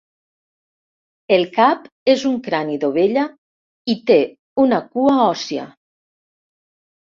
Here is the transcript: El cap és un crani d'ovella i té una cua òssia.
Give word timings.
El 1.37 1.45
cap 1.57 1.85
és 2.13 2.23
un 2.31 2.39
crani 2.47 2.79
d'ovella 2.85 3.27
i 3.97 3.99
té 4.09 4.19
una 4.67 4.83
cua 4.97 5.17
òssia. 5.29 5.71